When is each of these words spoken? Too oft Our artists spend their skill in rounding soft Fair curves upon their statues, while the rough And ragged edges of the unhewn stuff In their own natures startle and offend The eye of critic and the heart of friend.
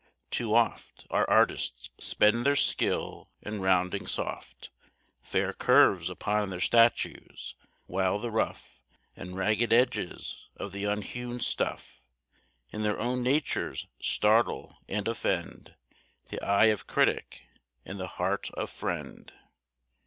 Too 0.31 0.55
oft 0.55 1.05
Our 1.11 1.29
artists 1.29 1.91
spend 1.99 2.43
their 2.43 2.55
skill 2.55 3.29
in 3.43 3.61
rounding 3.61 4.07
soft 4.07 4.71
Fair 5.21 5.53
curves 5.53 6.09
upon 6.09 6.49
their 6.49 6.59
statues, 6.59 7.53
while 7.85 8.17
the 8.17 8.31
rough 8.31 8.81
And 9.15 9.35
ragged 9.37 9.71
edges 9.71 10.47
of 10.57 10.71
the 10.71 10.85
unhewn 10.85 11.39
stuff 11.39 12.01
In 12.73 12.81
their 12.81 12.99
own 12.99 13.21
natures 13.21 13.85
startle 14.01 14.75
and 14.87 15.07
offend 15.07 15.75
The 16.29 16.41
eye 16.41 16.73
of 16.73 16.87
critic 16.87 17.45
and 17.85 17.99
the 17.99 18.07
heart 18.17 18.49
of 18.55 18.71
friend. 18.71 19.31